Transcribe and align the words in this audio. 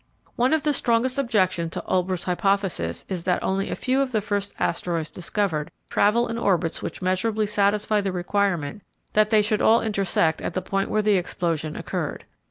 One 0.35 0.51
of 0.51 0.63
the 0.63 0.73
strongest 0.73 1.19
objections 1.19 1.73
to 1.73 1.83
Olbers' 1.85 2.23
hypothesis 2.23 3.05
is 3.07 3.23
that 3.25 3.43
only 3.43 3.69
a 3.69 3.75
few 3.75 4.01
of 4.01 4.11
the 4.13 4.19
first 4.19 4.51
asteroids 4.57 5.11
discovered 5.11 5.69
travel 5.91 6.27
in 6.27 6.39
orbits 6.39 6.81
which 6.81 7.03
measurably 7.03 7.45
satisfy 7.45 8.01
the 8.01 8.11
requirement 8.11 8.81
that 9.13 9.29
they 9.29 9.43
should 9.43 9.61
all 9.61 9.79
intersect 9.79 10.41
at 10.41 10.55
the 10.55 10.59
point 10.63 10.89
where 10.89 11.03
the 11.03 11.17
explosion 11.17 11.75
occurred. 11.75 12.25